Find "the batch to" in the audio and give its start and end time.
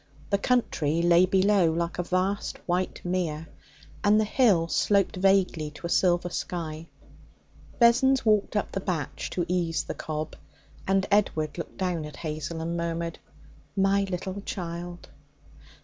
8.71-9.45